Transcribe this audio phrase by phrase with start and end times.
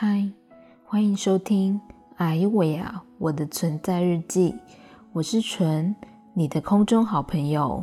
[0.00, 0.30] 嗨，
[0.84, 1.74] 欢迎收听
[2.18, 4.52] 《哎喂啊我的存在日记》，
[5.12, 5.92] 我是纯，
[6.34, 7.82] 你的空中好朋友。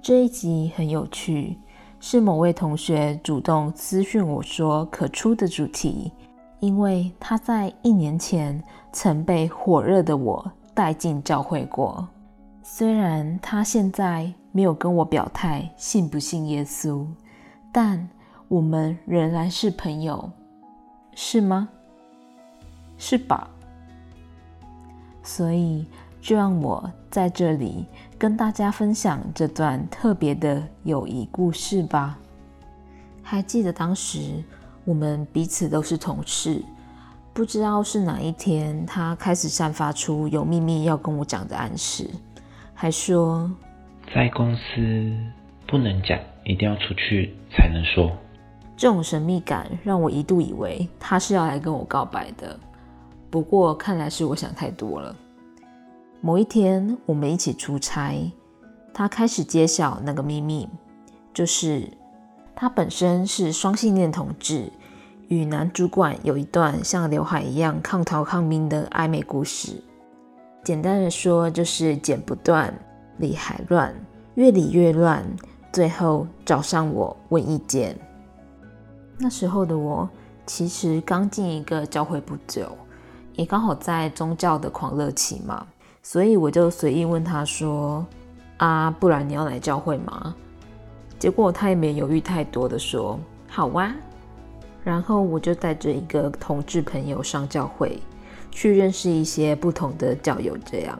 [0.00, 1.58] 这一集很有趣，
[1.98, 6.12] 是某位同学主动私讯我说可出的主题，
[6.60, 12.06] 因为他在一年前曾被火热的我带进教会过。
[12.62, 17.04] 虽然他现在没有跟我表态信不信耶稣，
[17.72, 18.08] 但
[18.46, 20.30] 我们仍然是朋友。
[21.22, 21.68] 是吗？
[22.96, 23.50] 是吧？
[25.22, 25.84] 所以
[26.18, 27.84] 就让我在这里
[28.18, 32.18] 跟大家分享这段特别的友谊故事吧。
[33.22, 34.42] 还记得当时
[34.86, 36.64] 我们彼此都是同事，
[37.34, 42.08] 不知道是哪一天他开始散发出有秘密要跟我讲的暗示，
[42.72, 43.48] 还说
[44.14, 45.14] 在公司
[45.68, 48.10] 不能讲，一定要出去才能说。
[48.80, 52.58] 这种神秘感让我一度以为他是要来跟我告白的，
[53.28, 55.14] 不过看来是我想太多了。
[56.22, 58.32] 某一天，我们一起出差，
[58.94, 60.66] 他开始揭晓那个秘密，
[61.34, 61.86] 就是
[62.56, 64.72] 他本身是双性恋同志，
[65.28, 69.74] 与男主管有一段像刘海一样抗逃抗命的暧昧故事。
[70.64, 72.72] 简单的说，就是剪不断，
[73.18, 73.94] 理还乱，
[74.36, 75.22] 越理越乱，
[75.70, 77.94] 最后找上我问意见。
[79.22, 80.08] 那时候的我
[80.46, 82.66] 其实刚进一个教会不久，
[83.34, 85.66] 也刚好在宗教的狂热期嘛，
[86.02, 88.04] 所以我就随意问他说
[88.56, 90.34] ：“啊，不然你要来教会吗？”
[91.20, 93.92] 结果他也没犹豫太多的说：“好哇。”
[94.82, 98.00] 然后我就带着一个同志朋友上教会，
[98.50, 100.56] 去认识一些不同的教友。
[100.64, 100.98] 这样，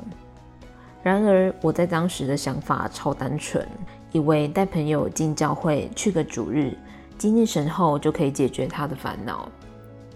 [1.02, 3.66] 然而我在当时的想法超单纯，
[4.12, 6.76] 以为带朋友进教会去个主日。
[7.20, 9.46] 精神后就可以解决他的烦恼，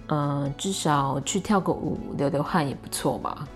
[0.07, 3.47] 呃，至少去跳个舞、流流汗也不错吧。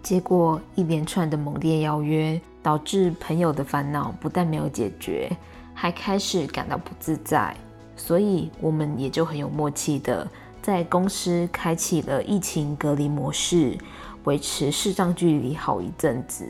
[0.00, 5.28] 结果一连串的猛烈邀约，导致朋友的烦恼不但没有解决，
[5.74, 7.52] 还开始感到不自在。
[7.96, 10.24] 所以我们也就很有默契的，
[10.62, 13.76] 在公司开启了疫情隔离模式，
[14.22, 16.48] 维持适当距离好一阵子，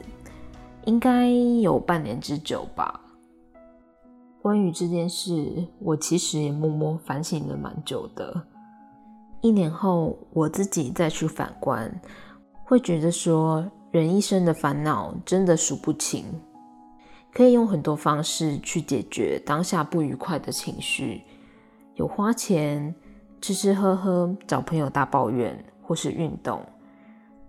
[0.85, 3.01] 应该有半年之久吧。
[4.43, 8.43] 关于这件事，我其实也默默反省了蛮久的。
[9.41, 11.89] 一年后，我自己再去反观，
[12.65, 16.25] 会觉得说，人一生的烦恼真的数不清，
[17.33, 21.23] 可以用很多方式去解决当下不愉快的情绪，
[21.95, 22.93] 有花钱、
[23.41, 26.61] 吃吃喝喝、找朋友大抱怨，或是运动。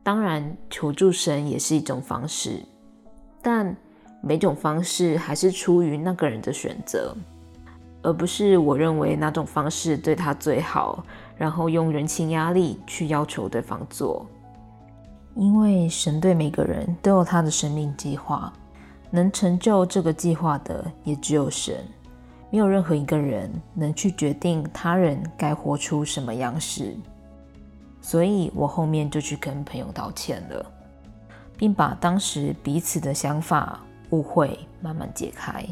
[0.03, 2.63] 当然，求助神也是一种方式，
[3.41, 3.75] 但。
[4.25, 7.13] 每种方式还是出于那个人的选择，
[8.01, 11.05] 而不是我认为哪种方式对他最好，
[11.37, 14.25] 然后用人情压力去要求对方做。
[15.35, 18.53] 因为神对每个人都有他的生命计划，
[19.11, 21.75] 能成就这个计划的也只有神，
[22.49, 26.95] 没有任何一个人能去决定他人该活出什么样式。
[27.99, 30.65] 所以我后面就去跟朋友道歉了，
[31.57, 33.81] 并把当时彼此的想法。
[34.13, 35.65] 误会慢慢解开，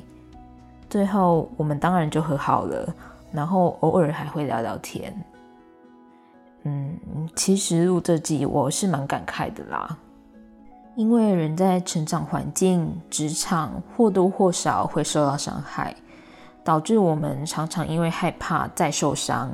[0.90, 2.92] 最后我们当然就和好了，
[3.32, 5.14] 然后偶尔还会聊聊天。
[6.64, 6.98] 嗯，
[7.36, 9.96] 其实录这集我是蛮感慨的啦，
[10.96, 15.96] 因为人在成长环境、职场或多或少会受到伤害，
[16.64, 19.52] 导致我们常常因为害怕再受伤，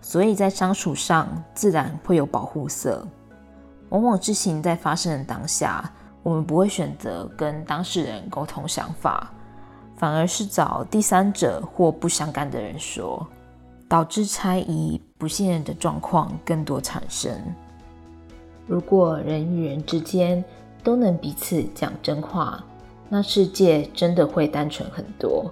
[0.00, 3.04] 所以在相处上自然会有保护色。
[3.88, 5.92] 往往事情在发生的当下。
[6.22, 9.32] 我们不会选择跟当事人沟通想法，
[9.96, 13.26] 反而是找第三者或不相干的人说，
[13.88, 17.32] 导致猜疑、不信任的状况更多产生。
[18.66, 20.44] 如果人与人之间
[20.82, 22.62] 都能彼此讲真话，
[23.08, 25.50] 那世界真的会单纯很多，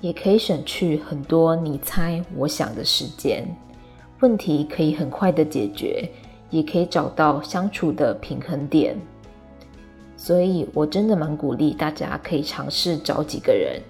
[0.00, 3.44] 也可以省去很多你猜我想的时间，
[4.20, 6.08] 问题可以很快的解决，
[6.50, 8.96] 也可以找到相处的平衡点。
[10.24, 13.82] 所以，我真的蛮鼓励大家可以尝试找几个人，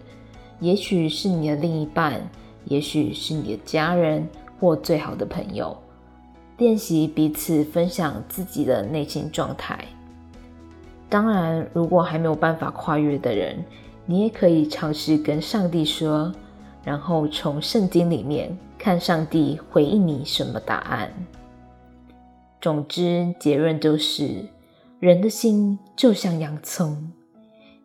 [0.60, 2.22] 也许是你的另一半，
[2.64, 4.26] 也许是你的家人
[4.58, 5.76] 或最好的朋友，
[6.56, 9.78] 练习彼此分享自己的内心状态。
[11.10, 13.62] 当然，如果还没有办法跨越的人，
[14.06, 16.32] 你也可以尝试跟上帝说，
[16.82, 21.12] 然后从圣经里面看上帝回应你什么答案。
[22.58, 24.46] 总之，结论就是。
[25.02, 27.10] 人的心就像洋葱，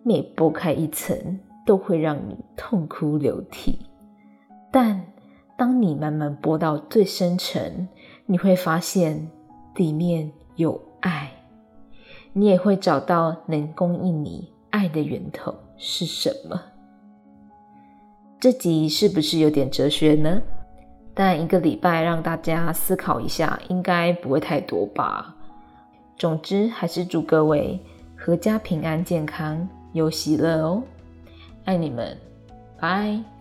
[0.03, 3.79] 每剥开一层都会让你痛哭流涕，
[4.71, 5.03] 但
[5.57, 7.87] 当你慢慢剥到最深层，
[8.27, 9.31] 你会发现
[9.77, 11.31] 里面有爱，
[12.33, 16.61] 你也会找到能供应你爱的源头是什么。
[18.39, 20.39] 这集是不是有点哲学呢？
[21.15, 25.33] 但一个礼拜让大家思考一下，应该不会太多吧。
[26.17, 27.79] 总之，还是祝各位
[28.17, 30.81] 阖家平安、健康、有喜乐哦！
[31.65, 32.17] 爱你们，
[32.79, 33.36] 拜。